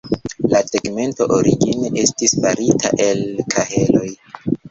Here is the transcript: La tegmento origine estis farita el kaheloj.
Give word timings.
La 0.53 0.61
tegmento 0.75 1.27
origine 1.35 1.91
estis 2.05 2.33
farita 2.45 2.93
el 3.09 3.21
kaheloj. 3.57 4.09